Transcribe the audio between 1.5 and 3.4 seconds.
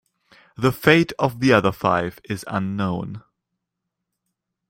other five is unknown.